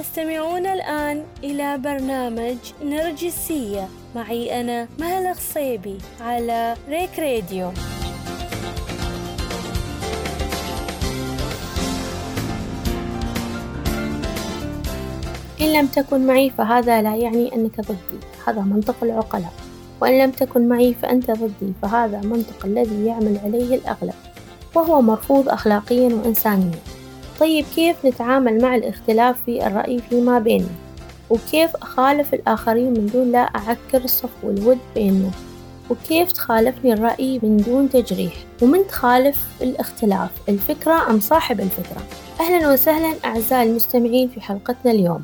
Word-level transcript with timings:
تستمعون 0.00 0.66
الآن 0.66 1.24
إلى 1.44 1.78
برنامج 1.78 2.56
نرجسية. 2.84 3.88
معي 4.16 4.60
أنا 4.60 4.88
مهلا 4.98 5.30
الصيبي 5.30 5.98
على 6.20 6.76
ريك 6.88 7.18
راديو. 7.18 7.72
إن 15.60 15.72
لم 15.72 15.86
تكن 15.86 16.26
معي 16.26 16.50
فهذا 16.50 17.02
لا 17.02 17.16
يعني 17.16 17.54
أنك 17.54 17.80
ضدي. 17.80 18.20
هذا 18.46 18.60
منطق 18.60 18.96
العقلاء. 19.02 19.52
وإن 20.00 20.18
لم 20.18 20.30
تكن 20.30 20.68
معي 20.68 20.94
فأنت 20.94 21.30
ضدي. 21.30 21.72
فهذا 21.82 22.20
منطق 22.20 22.64
الذي 22.64 23.06
يعمل 23.06 23.38
عليه 23.44 23.74
الأغلب. 23.74 24.14
وهو 24.74 25.02
مرفوض 25.02 25.48
أخلاقيا 25.48 26.14
وإنسانيا. 26.14 26.78
طيب 27.40 27.64
كيف 27.74 28.06
نتعامل 28.06 28.62
مع 28.62 28.74
الاختلاف 28.74 29.36
في 29.46 29.66
الرأي 29.66 29.98
فيما 29.98 30.38
بيننا؟ 30.38 30.68
وكيف 31.30 31.76
أخالف 31.76 32.34
الآخرين 32.34 32.92
من 32.92 33.06
دون 33.06 33.32
لا 33.32 33.38
أعكر 33.38 34.04
الصف 34.04 34.30
والود 34.42 34.78
بيننا؟ 34.94 35.30
وكيف 35.90 36.32
تخالفني 36.32 36.92
الرأي 36.92 37.40
من 37.42 37.56
دون 37.56 37.90
تجريح؟ 37.90 38.32
ومن 38.62 38.86
تخالف 38.86 39.46
الاختلاف؟ 39.62 40.30
الفكرة 40.48 41.10
أم 41.10 41.20
صاحب 41.20 41.60
الفكرة؟ 41.60 42.02
أهلا 42.40 42.72
وسهلا 42.72 43.14
أعزائي 43.24 43.70
المستمعين 43.70 44.28
في 44.28 44.40
حلقتنا 44.40 44.92
اليوم. 44.92 45.22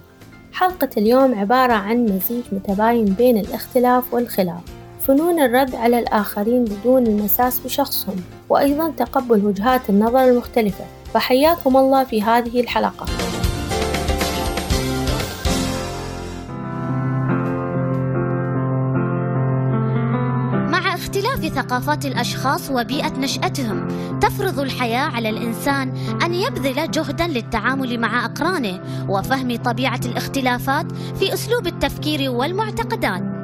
حلقة 0.52 0.90
اليوم 0.96 1.34
عبارة 1.34 1.73
عن 1.73 2.04
مزيج 2.04 2.42
متباين 2.52 3.04
بين 3.04 3.38
الاختلاف 3.38 4.14
والخلاف. 4.14 4.75
فنون 5.06 5.41
الرد 5.41 5.74
على 5.74 5.98
الآخرين 5.98 6.65
بدون 6.65 7.06
المساس 7.06 7.59
بشخصهم 7.59 8.16
وأيضا 8.48 8.91
تقبل 8.91 9.45
وجهات 9.45 9.91
النظر 9.91 10.24
المختلفة. 10.24 10.84
فحياكم 11.15 11.77
الله 11.77 12.05
في 12.05 12.23
هذه 12.23 12.60
الحلقة. 12.60 13.06
مع 20.71 20.95
اختلاف 20.95 21.46
ثقافات 21.46 22.07
الأشخاص 22.07 22.70
وبيئة 22.70 23.13
نشأتهم 23.18 23.88
تفرض 24.20 24.60
الحياة 24.60 25.07
على 25.07 25.29
الإنسان 25.29 25.96
أن 26.23 26.35
يبذل 26.35 26.91
جهدا 26.91 27.26
للتعامل 27.26 28.01
مع 28.01 28.24
أقرانه 28.24 28.80
وفهم 29.09 29.57
طبيعة 29.57 30.01
الاختلافات 30.04 30.93
في 30.93 31.35
أسلوب 31.35 31.66
التفكير 31.66 32.30
والمعتقدات. 32.30 33.35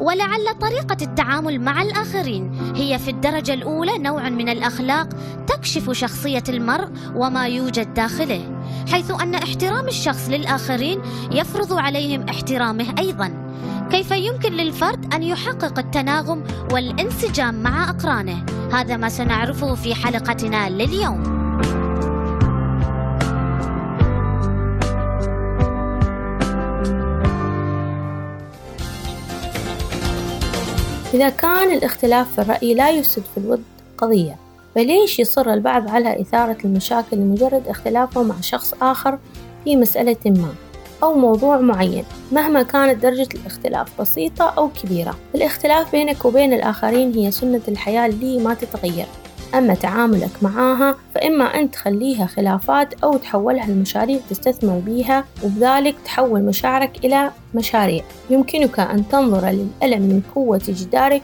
ولعل 0.00 0.58
طريقة 0.60 0.96
التعامل 1.02 1.60
مع 1.60 1.82
الآخرين 1.82 2.74
هي 2.76 2.98
في 2.98 3.10
الدرجة 3.10 3.54
الأولى 3.54 3.98
نوع 3.98 4.28
من 4.28 4.48
الأخلاق 4.48 5.08
تكشف 5.46 5.90
شخصية 5.90 6.42
المرء 6.48 6.88
وما 7.14 7.46
يوجد 7.46 7.94
داخله، 7.94 8.62
حيث 8.92 9.10
أن 9.10 9.34
احترام 9.34 9.88
الشخص 9.88 10.28
للآخرين 10.28 11.00
يفرض 11.32 11.72
عليهم 11.72 12.28
احترامه 12.28 12.94
أيضا. 12.98 13.44
كيف 13.90 14.10
يمكن 14.10 14.52
للفرد 14.52 15.14
أن 15.14 15.22
يحقق 15.22 15.78
التناغم 15.78 16.44
والانسجام 16.72 17.62
مع 17.62 17.90
أقرانه؟ 17.90 18.46
هذا 18.72 18.96
ما 18.96 19.08
سنعرفه 19.08 19.74
في 19.74 19.94
حلقتنا 19.94 20.70
لليوم. 20.70 21.33
إذا 31.14 31.28
كان 31.28 31.72
الاختلاف 31.72 32.32
في 32.32 32.40
الرأي 32.42 32.74
لا 32.74 32.90
يفسد 32.90 33.22
في 33.34 33.40
الود 33.40 33.62
قضية 33.98 34.36
فليش 34.74 35.18
يصر 35.18 35.52
البعض 35.52 35.88
على 35.88 36.20
إثارة 36.20 36.56
المشاكل 36.64 37.16
لمجرد 37.16 37.68
اختلافه 37.68 38.22
مع 38.22 38.40
شخص 38.40 38.74
آخر 38.82 39.18
في 39.64 39.76
مسألة 39.76 40.16
ما 40.26 40.54
أو 41.02 41.14
موضوع 41.14 41.60
معين 41.60 42.04
مهما 42.32 42.62
كانت 42.62 43.02
درجة 43.02 43.28
الاختلاف 43.34 44.00
بسيطة 44.00 44.44
أو 44.44 44.68
كبيرة. 44.82 45.16
الاختلاف 45.34 45.92
بينك 45.92 46.24
وبين 46.24 46.52
الآخرين 46.52 47.12
هي 47.14 47.30
سنة 47.30 47.60
الحياة 47.68 48.06
اللي 48.06 48.38
ما 48.38 48.54
تتغير. 48.54 49.06
أما 49.58 49.74
تعاملك 49.74 50.30
معاها 50.42 50.94
فإما 51.14 51.44
أن 51.44 51.70
تخليها 51.70 52.26
خلافات 52.26 52.94
أو 53.04 53.16
تحولها 53.16 53.66
لمشاريع 53.66 54.18
تستثمر 54.30 54.78
بيها 54.78 55.24
وبذلك 55.44 55.94
تحول 56.04 56.42
مشاعرك 56.42 57.04
إلى 57.04 57.30
مشاريع. 57.54 58.04
يمكنك 58.30 58.80
أن 58.80 59.08
تنظر 59.08 59.48
للألم 59.48 60.02
من 60.02 60.22
قوة 60.34 60.62
جدارك 60.68 61.22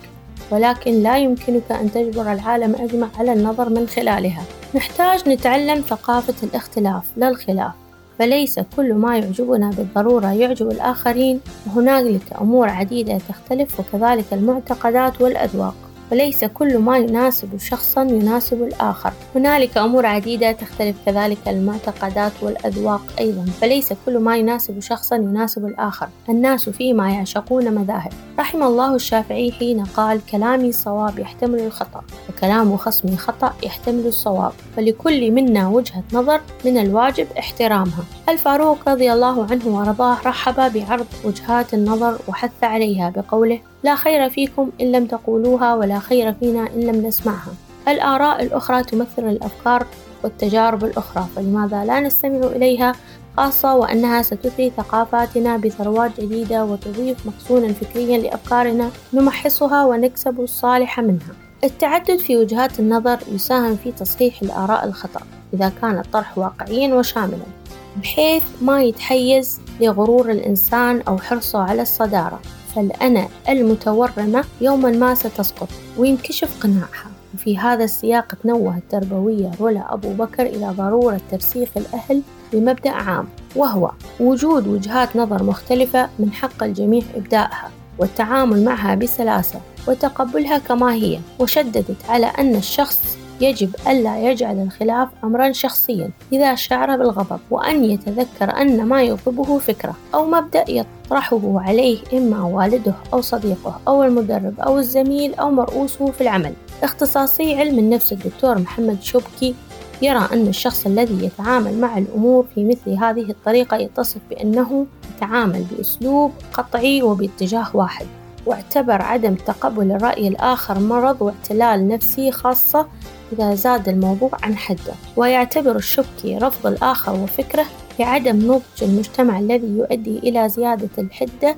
ولكن 0.50 1.02
لا 1.02 1.18
يمكنك 1.18 1.72
أن 1.72 1.92
تجبر 1.92 2.32
العالم 2.32 2.74
أجمع 2.74 3.08
على 3.18 3.32
النظر 3.32 3.68
من 3.68 3.88
خلالها. 3.88 4.42
نحتاج 4.74 5.28
نتعلم 5.28 5.80
ثقافة 5.80 6.47
الاختلاف 6.47 7.04
لا 7.16 7.28
الخلاف. 7.28 7.72
فليس 8.18 8.60
كل 8.76 8.94
ما 8.94 9.18
يعجبنا 9.18 9.70
بالضرورة 9.70 10.32
يعجب 10.32 10.70
الآخرين 10.70 11.41
وهنالك 11.66 12.22
أمور 12.41 12.68
عديدة 12.68 13.18
تختلف 13.28 13.80
وكذلك 13.80 14.24
المعتقدات 14.32 15.20
والأذواق. 15.20 15.74
وليس 16.12 16.44
كل 16.44 16.78
ما 16.78 16.98
يناسب 16.98 17.56
شخصا 17.59 18.03
يناسب 18.03 18.62
الآخر. 18.62 19.12
هنالك 19.34 19.78
أمور 19.78 20.06
عديدة 20.06 20.53
تختلف 20.53 20.97
كذلك 21.06 21.38
المعتقدات 21.47 22.32
والأذواق 22.43 23.00
أيضا 23.21 23.44
فليس 23.60 23.93
كل 24.06 24.19
ما 24.19 24.37
يناسب 24.37 24.81
شخصا 24.81 25.16
يناسب 25.16 25.66
الآخر. 25.66 26.09
الناس 26.28 26.69
فيما 26.69 27.10
يعشقون 27.10 27.75
مذاهب. 27.75 28.12
رحم 28.38 28.62
الله 28.62 28.94
الشافعي 28.94 29.53
حين 29.53 29.84
قال 29.84 30.21
كلامي 30.26 30.72
صواب 30.72 31.19
يحتمل 31.19 31.60
الخطأ 31.60 32.03
وكلام 32.28 32.77
خصمي 32.77 33.16
خطأ 33.16 33.53
يحتمل 33.62 34.06
الصواب. 34.06 34.53
فلكل 34.77 35.31
منا 35.31 35.69
وجهة 35.69 36.03
نظر 36.12 36.41
من 36.65 36.78
الواجب 36.78 37.27
احترامها. 37.38 38.04
الفاروق 38.30 38.88
رضي 38.88 39.12
الله 39.12 39.46
عنه 39.50 39.66
ورضاه 39.66 40.16
رحب 40.26 40.72
بعرض 40.72 41.06
وجهات 41.24 41.74
النظر 41.74 42.18
وحث 42.28 42.64
عليها 42.64 43.10
بقوله 43.10 43.60
لا 43.82 43.94
خير 43.94 44.30
فيكم 44.30 44.70
إن 44.80 44.92
لم 44.92 45.06
تقولوها 45.06 45.74
ولا 45.74 45.98
خير 45.98 46.32
فينا 46.32 46.68
إن 46.74 46.80
لم 46.80 47.06
نسمعها 47.06 47.52
الآراء 47.88 48.42
الأخرى 48.42 48.82
تمثل 48.82 49.28
الأفكار 49.28 49.86
والتجارب 50.24 50.84
الأخرى 50.84 51.26
فلماذا 51.36 51.84
لا 51.84 52.00
نستمع 52.00 52.46
إليها 52.46 52.92
خاصة 53.36 53.74
وأنها 53.74 54.22
ستثري 54.22 54.72
ثقافاتنا 54.76 55.56
بثروات 55.56 56.20
جديدة 56.20 56.64
وتضيف 56.64 57.26
مخزونا 57.26 57.72
فكريا 57.72 58.18
لأفكارنا 58.18 58.91
نمحصها 59.12 59.84
ونكسب 59.84 60.41
الصالح 60.41 61.00
منها؟ 61.00 61.34
التعدد 61.64 62.16
في 62.16 62.36
وجهات 62.36 62.80
النظر 62.80 63.18
يساهم 63.32 63.76
في 63.76 63.92
تصحيح 63.92 64.42
الآراء 64.42 64.84
الخطأ 64.84 65.20
إذا 65.54 65.72
كان 65.82 65.98
الطرح 65.98 66.38
واقعيا 66.38 66.94
وشاملا. 66.94 67.59
بحيث 67.97 68.43
ما 68.62 68.83
يتحيز 68.83 69.61
لغرور 69.81 70.31
الإنسان 70.31 71.03
أو 71.09 71.19
حرصه 71.19 71.59
على 71.59 71.83
الصدارة. 71.83 72.41
فالأنا 72.75 73.28
المتورمة 73.49 74.45
يوما 74.61 74.91
ما 74.91 75.15
ستسقط 75.15 75.69
وينكشف 75.99 76.62
قناعها. 76.62 77.11
وفي 77.34 77.59
هذا 77.59 77.84
السياق 77.84 78.34
تنوه 78.43 78.77
التربوية 78.77 79.51
رولا 79.61 79.95
أبو 79.95 80.12
بكر 80.12 80.43
إلى 80.43 80.75
ضرورة 80.78 81.21
ترسيخ 81.31 81.69
الأهل 81.77 82.23
بمبدأ 82.53 82.91
عام 82.91 83.28
وهو 83.56 83.91
وجود 84.21 84.67
وجهات 84.67 85.17
نظر 85.17 85.43
مختلفة 85.43 86.09
من 86.19 86.33
حق 86.33 86.62
الجميع 86.62 87.03
إبدائها 87.15 87.71
والتعامل 87.99 88.65
معها 88.65 88.95
بسلاسة 88.95 89.61
وتقبلها 89.89 90.59
كما 90.59 90.95
هي 90.95 91.19
وشددت 91.39 91.97
على 92.09 92.27
أن 92.27 92.57
الشخص 92.57 93.17
يجب 93.41 93.77
ألا 93.89 94.31
يجعل 94.31 94.62
الخلاف 94.62 95.09
أمرا 95.25 95.53
شخصيا 95.53 96.11
إذا 96.33 96.55
شعر 96.55 96.97
بالغضب 96.97 97.41
وأن 97.51 97.84
يتذكر 97.84 98.61
أن 98.61 98.84
ما 98.84 99.03
يغضبه 99.03 99.59
فكرة 99.59 99.95
أو 100.15 100.27
مبدأ 100.27 100.65
يطرحه 100.69 101.61
عليه 101.61 101.99
إما 102.12 102.43
والده 102.43 102.95
أو 103.12 103.21
صديقه 103.21 103.81
أو 103.89 104.05
المدرب 104.05 104.61
أو 104.61 104.78
الزميل 104.78 105.34
أو 105.34 105.51
مرؤوسه 105.51 106.11
في 106.11 106.21
العمل. 106.21 106.53
اختصاصي 106.83 107.56
علم 107.56 107.78
النفس 107.78 108.12
الدكتور 108.12 108.59
محمد 108.59 109.03
شوبكي 109.03 109.55
يرى 110.03 110.28
أن 110.33 110.47
الشخص 110.47 110.86
الذي 110.86 111.25
يتعامل 111.25 111.81
مع 111.81 111.98
الأمور 111.98 112.47
في 112.54 112.65
مثل 112.65 112.91
هذه 112.91 113.31
الطريقة 113.31 113.77
يتصف 113.77 114.21
بأنه 114.31 114.86
يتعامل 115.16 115.65
بأسلوب 115.71 116.33
قطعي 116.53 117.03
وباتجاه 117.03 117.66
واحد. 117.75 118.07
واعتبر 118.47 119.03
عدم 119.03 119.34
تقبل 119.34 119.92
الرأي 119.92 120.28
الآخر 120.28 120.78
مرض 120.78 121.22
واعتلال 121.22 121.89
نفسي 121.89 122.33
خاصة 122.33 122.87
إذا 123.33 123.54
زاد 123.54 123.89
الموضوع 123.89 124.31
عن 124.42 124.57
حده. 124.57 124.95
ويعتبر 125.16 125.77
الشبكي 125.77 126.39
رفض 126.39 126.66
الآخر 126.66 127.13
وفكره 127.13 127.66
لعدم 127.98 128.37
نضج 128.37 128.83
المجتمع 128.83 129.39
الذي 129.39 129.66
يؤدي 129.78 130.19
إلى 130.19 130.48
زيادة 130.48 130.89
الحدة 130.98 131.57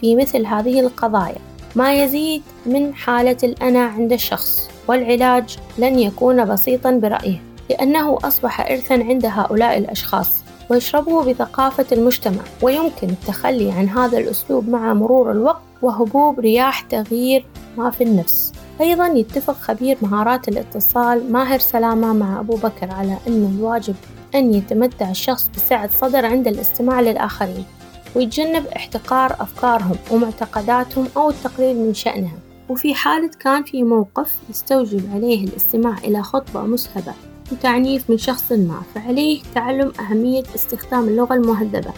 في 0.00 0.16
مثل 0.16 0.46
هذه 0.46 0.80
القضايا. 0.80 1.38
ما 1.76 1.94
يزيد 1.94 2.42
من 2.66 2.94
حالة 2.94 3.36
الأنا 3.42 3.84
عند 3.84 4.12
الشخص 4.12 4.68
والعلاج 4.88 5.58
لن 5.78 5.98
يكون 5.98 6.44
بسيطا 6.44 6.90
برأيه 6.90 7.42
لأنه 7.70 8.18
أصبح 8.24 8.70
إرثا 8.70 8.94
عند 8.94 9.26
هؤلاء 9.26 9.78
الأشخاص 9.78 10.44
ويشربه 10.68 11.24
بثقافة 11.24 11.86
المجتمع. 11.92 12.42
ويمكن 12.62 13.08
التخلي 13.08 13.72
عن 13.72 13.88
هذا 13.88 14.18
الأسلوب 14.18 14.68
مع 14.68 14.94
مرور 14.94 15.32
الوقت 15.32 15.63
وهبوب 15.82 16.40
رياح 16.40 16.80
تغيير 16.80 17.46
ما 17.76 17.90
في 17.90 18.04
النفس. 18.04 18.52
أيضا 18.80 19.06
يتفق 19.06 19.54
خبير 19.54 19.96
مهارات 20.02 20.48
الاتصال 20.48 21.32
ماهر 21.32 21.58
سلامة 21.58 22.12
مع 22.12 22.40
أبو 22.40 22.56
بكر 22.56 22.90
على 22.90 23.16
أن 23.28 23.56
الواجب 23.56 23.94
أن 24.34 24.54
يتمتع 24.54 25.10
الشخص 25.10 25.50
بسعة 25.56 25.90
صدر 25.96 26.26
عند 26.26 26.48
الاستماع 26.48 27.00
للآخرين 27.00 27.64
ويتجنب 28.16 28.66
احتقار 28.66 29.32
أفكارهم 29.40 29.96
ومعتقداتهم 30.10 31.08
أو 31.16 31.30
التقليل 31.30 31.76
من 31.76 31.94
شأنها. 31.94 32.38
وفي 32.68 32.94
حالة 32.94 33.30
كان 33.40 33.62
في 33.62 33.82
موقف 33.82 34.36
يستوجب 34.50 35.10
عليه 35.14 35.44
الاستماع 35.44 35.98
إلى 35.98 36.22
خطبة 36.22 36.62
مسهبة 36.62 37.12
وتعنيف 37.52 38.10
من 38.10 38.18
شخص 38.18 38.52
ما 38.52 38.82
فعليه 38.94 39.42
تعلم 39.54 39.92
أهمية 40.00 40.42
استخدام 40.54 41.08
اللغة 41.08 41.34
المهذبة 41.34 41.92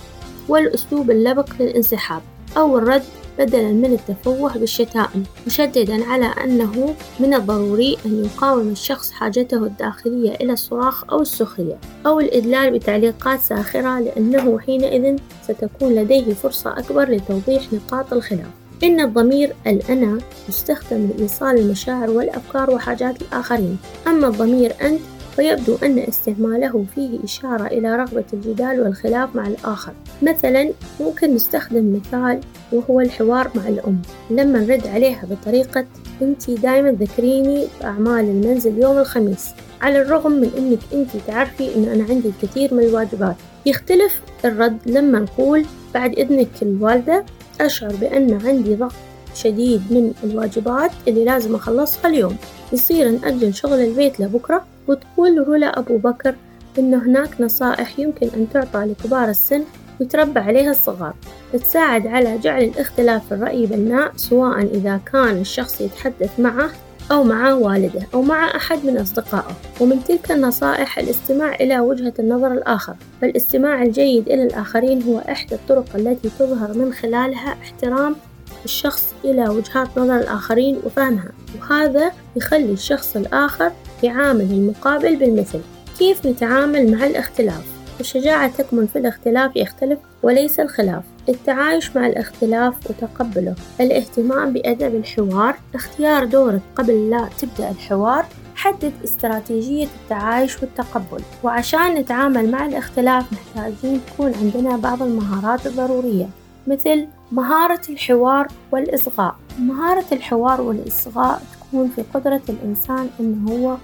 والأسلوب 0.49 1.11
اللبق 1.11 1.49
للانسحاب. 1.61 2.23
أو 2.57 2.79
الرد 2.79 3.03
بدلا 3.39 3.73
من 3.73 3.93
التفوه 3.93 4.59
بالشتائم 4.59 5.25
مشددا 5.47 6.05
على 6.05 6.27
أنه 6.27 6.95
من 7.21 7.35
الضروري 7.35 7.97
أن 8.07 8.25
يقاوم 8.25 8.69
الشخص 8.69 9.11
حاجته 9.11 9.57
الداخلية 9.57 10.35
إلى 10.35 10.53
الصراخ 10.53 11.05
أو 11.11 11.23
السخرية 11.23 11.79
أو 12.07 12.21
الإدلال 12.21 12.79
بتعليقات 12.79 13.41
ساخرة 13.41 14.01
لأنه 14.01 14.59
حينئذ 14.59 15.17
ستكون 15.43 15.95
لديه 15.95 16.35
فرصة 16.35 16.79
أكبر 16.79 17.11
لتوضيح 17.11 17.63
نقاط 17.73 18.13
الخلاف. 18.13 18.47
إن 18.85 19.01
الضمير 19.01 19.53
الأنا 19.67 20.19
يستخدم 20.49 21.09
لإيصال 21.17 21.59
المشاعر 21.59 22.11
والأفكار 22.11 22.71
وحاجات 22.71 23.23
الآخرين. 23.23 23.79
أما 24.07 24.29
الضمير 24.29 24.73
أنت 24.83 25.01
ويبدو 25.39 25.77
أن 25.83 25.99
استعماله 25.99 26.85
فيه 26.95 27.25
إشارة 27.25 27.67
إلى 27.67 27.97
رغبة 27.97 28.25
الجدال 28.33 28.81
والخلاف 28.81 29.37
مع 29.37 29.47
الآخر. 29.47 29.93
مثلا 30.23 30.71
ممكن 31.01 31.35
نستخدم 31.35 31.97
مثال 31.97 32.41
وهو 32.73 33.01
الحوار 33.01 33.51
مع 33.55 33.69
الأم. 33.69 34.03
لما 34.31 34.61
نرد 34.61 34.87
عليها 34.87 35.23
بطريقة 35.31 35.85
أنتي 36.23 36.55
دايما 36.55 36.91
ذكريني 36.91 37.67
بأعمال 37.81 38.25
المنزل 38.25 38.79
يوم 38.83 38.99
الخميس. 38.99 39.49
على 39.83 40.03
الرغم 40.03 40.33
من 40.33 40.51
أنك 40.59 41.01
أنتي 41.01 41.21
تعرفي 41.27 41.75
أن 41.77 41.85
أنا 41.85 42.05
عندي 42.05 42.29
الكثير 42.29 42.75
من 42.75 42.83
الواجبات. 42.83 43.37
يختلف 43.67 44.21
الرد 44.45 44.79
لما 44.87 45.19
نقول 45.19 45.67
بعد 45.95 46.19
إذنك 46.19 46.49
الوالدة 46.63 47.25
أشعر 47.61 47.93
بأن 48.01 48.41
عندي 48.47 48.75
ضغط 48.75 48.93
شديد 49.37 49.83
من 49.91 50.13
الواجبات 50.25 50.91
اللي 51.09 51.25
لازم 51.25 51.55
أخلصها 51.55 52.09
اليوم. 52.09 52.37
يصير 52.73 53.11
نأجل 53.11 53.55
شغل 53.55 53.81
البيت 53.81 54.21
لبكرة 54.21 54.65
وتقول 54.89 55.49
رولا 55.49 55.79
أبو 55.79 55.97
بكر 55.97 56.35
إن 56.79 56.95
هناك 56.95 57.41
نصائح 57.41 57.99
يمكن 57.99 58.29
أن 58.37 58.47
تعطى 58.55 58.79
لكبار 58.79 59.29
السن 59.29 59.65
ويتربى 60.01 60.41
عليها 60.41 60.71
الصغار. 60.71 61.15
تساعد 61.53 62.07
على 62.07 62.39
جعل 62.39 62.65
الاختلاف 62.65 63.27
في 63.27 63.35
الرأي 63.35 63.67
بناء 63.67 64.13
سواء 64.17 64.63
إذا 64.63 65.01
كان 65.13 65.41
الشخص 65.41 65.81
يتحدث 65.81 66.41
معه 66.41 66.71
أو 67.11 67.25
مع 67.25 67.53
والده 67.53 68.03
أو 68.15 68.23
مع 68.23 68.57
أحد 68.57 68.85
من 68.85 68.97
أصدقائه. 68.97 69.55
ومن 69.81 70.05
تلك 70.05 70.33
النصائح 70.33 70.99
الاستماع 70.99 71.55
إلى 71.55 71.81
وجهة 71.81 72.15
النظر 72.19 72.53
الآخر. 72.53 72.95
فالاستماع 73.21 73.83
الجيد 73.83 74.29
إلى 74.29 74.43
الآخرين 74.43 75.03
هو 75.03 75.19
إحدى 75.19 75.55
الطرق 75.55 75.97
التي 75.97 76.31
تظهر 76.39 76.79
من 76.79 76.93
خلالها 76.93 77.53
احترام 77.63 78.17
الشخص 78.65 79.15
إلى 79.25 79.49
وجهات 79.49 79.99
نظر 79.99 80.17
الآخرين 80.17 80.81
وفهمها 80.85 81.31
وهذا 81.61 82.13
يخلي 82.37 82.73
الشخص 82.73 83.17
الآخر 83.17 83.73
يعامل 84.03 84.41
المقابل 84.41 85.17
بالمثل. 85.17 85.61
كيف 85.99 86.27
نتعامل 86.27 86.97
مع 86.97 87.07
الاختلاف؟ 87.07 87.77
الشجاعة 88.01 88.49
تكمن 88.57 88.87
في 88.87 88.99
الاختلاف 88.99 89.57
يختلف 89.57 89.99
وليس 90.23 90.61
الخلاف. 90.61 91.03
التعايش 91.29 91.97
مع 91.97 92.07
الاختلاف 92.07 92.75
وتقبله. 92.91 93.55
الاهتمام 93.81 94.53
بأدب 94.53 94.95
الحوار. 94.95 95.57
اختيار 95.75 96.25
دورك 96.25 96.61
قبل 96.77 97.11
لا 97.11 97.29
تبدأ 97.39 97.71
الحوار. 97.71 98.27
حدد 98.55 98.93
استراتيجية 99.05 99.87
التعايش 100.03 100.63
والتقبل. 100.63 101.23
وعشان 101.43 101.95
نتعامل 101.95 102.51
مع 102.51 102.67
الاختلاف 102.67 103.25
محتاجين 103.33 104.01
تكون 104.07 104.35
عندنا 104.35 104.77
بعض 104.77 105.03
المهارات 105.03 105.67
الضرورية 105.67 106.29
مثل 106.67 107.07
مهارة 107.33 107.81
الحوار 107.89 108.49
والإصغاء. 108.73 109.37
مهارة 109.59 110.05
الحوار 110.13 110.61
والإصغاء 110.61 111.43
تكون 111.53 111.89
في 111.89 112.05
قدرة 112.15 112.43
الإنسان 112.49 113.09
إنه 113.21 113.53
هو 113.53 113.77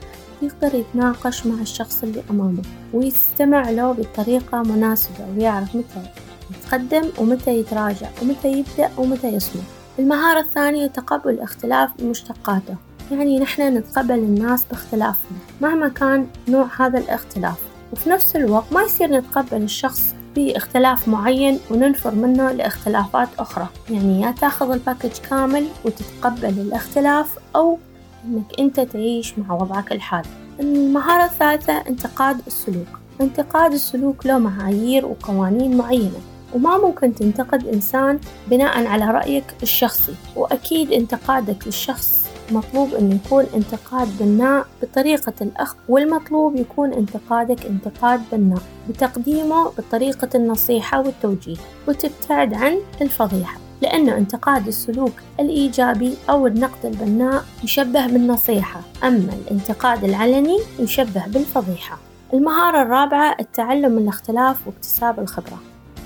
يقدر 0.42 0.74
يتناقش 0.74 1.46
مع 1.46 1.60
الشخص 1.60 2.02
اللي 2.02 2.22
أمامه 2.30 2.62
ويستمع 2.92 3.70
له 3.70 3.92
بطريقة 3.92 4.62
مناسبة 4.62 5.26
ويعرف 5.36 5.76
متى 5.76 6.02
يتقدم 6.50 7.08
ومتى 7.18 7.58
يتراجع 7.58 8.08
ومتى 8.22 8.52
يبدأ 8.52 8.90
ومتى 8.98 9.28
يصمت. 9.28 9.62
المهارة 9.98 10.40
الثانية 10.40 10.86
تقبل 10.86 11.30
الاختلاف 11.30 11.90
بمشتقاته 11.98 12.76
يعني 13.10 13.38
نحن 13.38 13.76
نتقبل 13.76 14.14
الناس 14.14 14.64
باختلافنا 14.64 15.38
مهما 15.60 15.88
كان 15.88 16.26
نوع 16.48 16.68
هذا 16.78 16.98
الاختلاف. 16.98 17.58
وفي 17.92 18.10
نفس 18.10 18.36
الوقت 18.36 18.72
ما 18.72 18.82
يصير 18.82 19.10
نتقبل 19.10 19.62
الشخص 19.62 20.14
باختلاف 20.36 21.08
معين 21.08 21.58
وننفر 21.70 22.14
منه 22.14 22.52
لاختلافات 22.52 23.28
أخرى. 23.38 23.66
يعني 23.90 24.20
يا 24.20 24.30
تاخذ 24.30 24.70
الباكج 24.70 25.10
كامل 25.30 25.66
وتتقبل 25.84 26.48
الاختلاف 26.48 27.38
أو 27.56 27.78
إنك 28.24 28.44
أنت 28.58 28.80
تعيش 28.80 29.38
مع 29.38 29.54
وضعك 29.54 29.92
الحالي. 29.92 30.28
المهارة 30.60 31.24
الثالثة 31.24 31.72
انتقاد 31.72 32.40
السلوك. 32.46 32.88
انتقاد 33.20 33.72
السلوك 33.72 34.26
له 34.26 34.38
معايير 34.38 35.06
وقوانين 35.06 35.76
معينة 35.76 36.20
وما 36.54 36.78
ممكن 36.78 37.14
تنتقد 37.14 37.66
إنسان 37.66 38.18
بناء 38.50 38.86
على 38.86 39.04
رأيك 39.04 39.44
الشخصي. 39.62 40.14
وأكيد 40.36 40.92
انتقادك 40.92 41.66
للشخص 41.66 42.21
مطلوب 42.50 42.94
أن 42.94 43.12
يكون 43.12 43.44
انتقاد 43.54 44.08
بناء 44.20 44.66
بطريقة 44.82 45.32
الأخذ 45.40 45.76
والمطلوب 45.88 46.56
يكون 46.56 46.92
انتقادك 46.92 47.66
انتقاد 47.66 48.20
بناء 48.32 48.62
بتقديمه 48.88 49.64
بطريقة 49.78 50.28
النصيحة 50.34 51.00
والتوجيه 51.00 51.56
وتبتعد 51.88 52.54
عن 52.54 52.78
الفضيحة 53.00 53.62
لأنه 53.82 54.16
انتقاد 54.16 54.66
السلوك 54.66 55.12
الإيجابي 55.40 56.16
أو 56.30 56.46
النقد 56.46 56.86
البناء 56.86 57.44
يشبه 57.64 58.06
بالنصيحة 58.06 58.80
أما 59.04 59.32
الانتقاد 59.32 60.04
العلني 60.04 60.58
يشبه 60.78 61.26
بالفضيحة. 61.26 61.98
المهارة 62.34 62.82
الرابعة 62.82 63.36
التعلم 63.40 63.92
من 63.92 64.02
الاختلاف 64.02 64.66
واكتساب 64.66 65.20
الخبرة. 65.20 65.58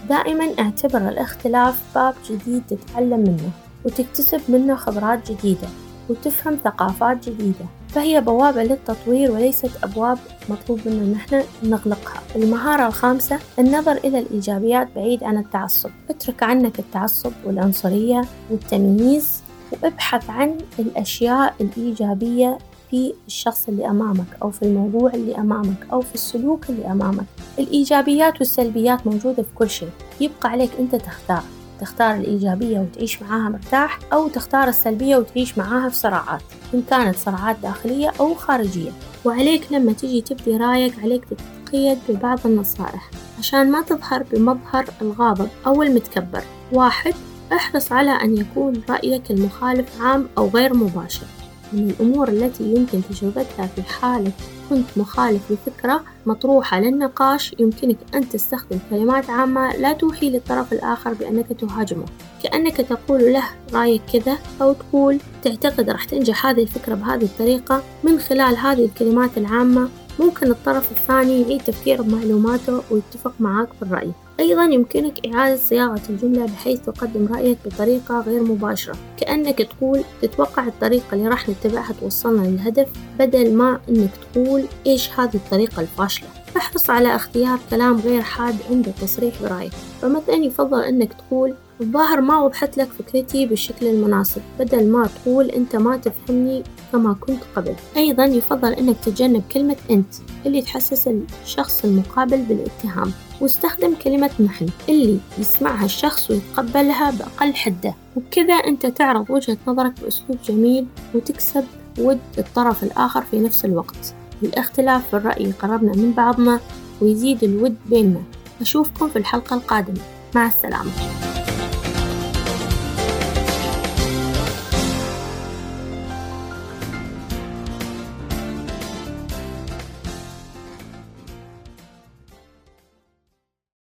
دائما 0.08 0.48
اعتبر 0.58 1.08
الاختلاف 1.08 1.82
باب 1.94 2.14
جديد 2.30 2.62
تتعلم 2.68 3.20
منه 3.20 3.50
وتكتسب 3.84 4.40
منه 4.48 4.74
خبرات 4.74 5.32
جديدة. 5.32 5.68
وتفهم 6.10 6.58
ثقافات 6.64 7.28
جديدة. 7.28 7.64
فهي 7.88 8.20
بوابة 8.20 8.62
للتطوير 8.62 9.30
وليست 9.30 9.70
أبواب 9.84 10.18
مطلوب 10.48 10.80
منا 10.86 11.12
نحن 11.14 11.42
نغلقها. 11.62 12.20
المهارة 12.36 12.86
الخامسة 12.86 13.38
النظر 13.58 13.92
إلى 13.92 14.18
الإيجابيات 14.18 14.88
بعيد 14.96 15.24
عن 15.24 15.38
التعصب. 15.38 15.90
اترك 16.10 16.42
عنك 16.42 16.78
التعصب 16.78 17.32
والعنصرية 17.44 18.22
والتمييز 18.50 19.42
وابحث 19.82 20.30
عن 20.30 20.58
الأشياء 20.78 21.54
الإيجابية 21.60 22.58
في 22.90 23.12
الشخص 23.26 23.68
اللي 23.68 23.90
أمامك 23.90 24.26
أو 24.42 24.50
في 24.50 24.62
الموضوع 24.62 25.14
اللي 25.14 25.38
أمامك 25.38 25.86
أو 25.92 26.00
في 26.00 26.14
السلوك 26.14 26.70
اللي 26.70 26.86
أمامك. 26.86 27.24
الإيجابيات 27.58 28.38
والسلبيات 28.38 29.06
موجودة 29.06 29.42
في 29.42 29.48
كل 29.54 29.70
شيء. 29.70 29.90
يبقى 30.20 30.48
عليك 30.50 30.70
أنت 30.78 30.94
تختار. 30.94 31.42
تختار 31.80 32.14
الإيجابية 32.14 32.78
وتعيش 32.78 33.22
معاها 33.22 33.48
مرتاح 33.48 33.98
أو 34.12 34.28
تختار 34.28 34.68
السلبية 34.68 35.16
وتعيش 35.16 35.58
معاها 35.58 35.88
في 35.88 35.96
صراعات 35.96 36.42
إن 36.74 36.82
كانت 36.90 37.16
صراعات 37.16 37.56
داخلية 37.62 38.12
أو 38.20 38.34
خارجية. 38.34 38.90
وعليك 39.24 39.72
لما 39.72 39.92
تجي 39.92 40.20
تبدي 40.20 40.56
رأيك 40.56 40.94
عليك 41.02 41.24
تتقيد 41.24 41.98
ببعض 42.08 42.38
النصائح 42.44 43.10
عشان 43.38 43.70
ما 43.70 43.82
تظهر 43.82 44.24
بمظهر 44.32 44.84
الغاضب 45.02 45.48
أو 45.66 45.82
المتكبر. 45.82 46.42
واحد 46.72 47.14
احرص 47.52 47.92
على 47.92 48.10
أن 48.10 48.36
يكون 48.36 48.82
رأيك 48.90 49.30
المخالف 49.30 50.02
عام 50.02 50.28
أو 50.38 50.48
غير 50.48 50.74
مباشر. 50.74 51.26
من 51.72 51.90
الأمور 51.90 52.28
التي 52.28 52.64
يمكن 52.64 53.00
تجربتها 53.10 53.66
في 53.66 53.82
حالة 53.82 54.32
كنت 54.70 54.86
مخالف 54.96 55.50
لفكرة 55.50 56.04
مطروحة 56.26 56.80
للنقاش 56.80 57.54
يمكنك 57.58 57.96
أن 58.14 58.28
تستخدم 58.28 58.78
كلمات 58.90 59.30
عامة 59.30 59.76
لا 59.76 59.92
توحي 59.92 60.30
للطرف 60.30 60.72
الآخر 60.72 61.12
بأنك 61.12 61.46
تهاجمه. 61.60 62.04
كأنك 62.42 62.76
تقول 62.76 63.32
له 63.32 63.44
رأيك 63.72 64.02
كذا 64.12 64.38
أو 64.62 64.72
تقول 64.72 65.18
تعتقد 65.42 65.90
راح 65.90 66.04
تنجح 66.04 66.46
هذه 66.46 66.62
الفكرة 66.62 66.94
بهذه 66.94 67.24
الطريقة. 67.24 67.82
من 68.04 68.18
خلال 68.18 68.56
هذه 68.56 68.84
الكلمات 68.84 69.38
العامة 69.38 69.88
ممكن 70.20 70.50
الطرف 70.50 70.90
الثاني 70.90 71.42
يعيد 71.42 71.62
تفكير 71.62 72.02
بمعلوماته 72.02 72.82
ويتفق 72.90 73.32
معك 73.40 73.68
في 73.72 73.82
الرأي. 73.82 74.12
أيضا 74.40 74.64
يمكنك 74.64 75.26
إعادة 75.26 75.56
صياغة 75.56 76.00
الجملة 76.10 76.46
بحيث 76.46 76.80
تقدم 76.80 77.26
رأيك 77.34 77.58
بطريقة 77.64 78.20
غير 78.20 78.42
مباشرة. 78.42 78.96
كأنك 79.16 79.58
تقول 79.58 80.02
تتوقع 80.22 80.66
الطريقة 80.66 81.14
اللي 81.14 81.28
راح 81.28 81.48
نتبعها 81.48 81.92
توصلنا 82.00 82.46
للهدف 82.46 82.88
بدل 83.18 83.54
ما 83.54 83.80
أنك 83.88 84.10
تقول 84.32 84.64
إيش 84.86 85.10
هذه 85.20 85.34
الطريقة 85.34 85.80
الفاشلة. 85.80 86.28
احرص 86.56 86.90
على 86.90 87.16
اختيار 87.16 87.58
كلام 87.70 87.96
غير 88.00 88.22
حاد 88.22 88.56
عند 88.70 88.88
التصريح 88.88 89.42
برأيك. 89.42 89.72
فمثلا 90.02 90.34
يفضل 90.34 90.80
أنك 90.80 91.12
تقول 91.12 91.54
الظاهر 91.80 92.20
ما 92.20 92.42
وضحت 92.42 92.78
لك 92.78 92.88
فكرتي 92.98 93.46
بالشكل 93.46 93.86
المناسب 93.86 94.42
بدل 94.58 94.88
ما 94.88 95.06
تقول 95.06 95.50
أنت 95.50 95.76
ما 95.76 95.96
تفهمني 95.96 96.62
كما 96.92 97.16
كنت 97.20 97.40
قبل. 97.56 97.74
أيضا 97.96 98.24
يفضل 98.24 98.72
أنك 98.72 98.96
تتجنب 99.04 99.42
كلمة 99.52 99.76
أنت 99.90 100.14
اللي 100.46 100.62
تحسس 100.62 101.10
الشخص 101.44 101.84
المقابل 101.84 102.38
بالاتهام. 102.42 103.12
واستخدم 103.40 103.94
كلمة 103.94 104.30
نحن 104.40 104.68
اللي 104.88 105.18
يسمعها 105.38 105.84
الشخص 105.84 106.30
ويتقبلها 106.30 107.10
بأقل 107.10 107.54
حدة. 107.54 107.94
وبكذا 108.16 108.54
أنت 108.54 108.86
تعرض 108.86 109.30
وجهة 109.30 109.56
نظرك 109.66 109.92
بأسلوب 110.02 110.38
جميل 110.48 110.86
وتكسب 111.14 111.64
ود 111.98 112.20
الطرف 112.38 112.82
الآخر 112.82 113.22
في 113.22 113.40
نفس 113.40 113.64
الوقت. 113.64 114.14
الاختلاف 114.42 115.08
في 115.10 115.16
الرأي 115.16 115.44
يقربنا 115.44 115.92
من 115.92 116.12
بعضنا 116.12 116.60
ويزيد 117.00 117.44
الود 117.44 117.76
بيننا. 117.86 118.22
أشوفكم 118.60 119.08
في 119.08 119.18
الحلقة 119.18 119.56
القادمة. 119.56 120.00
مع 120.34 120.46
السلامة. 120.46 120.90